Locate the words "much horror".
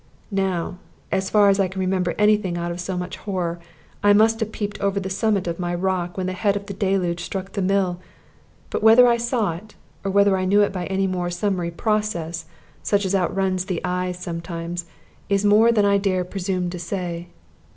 2.97-3.59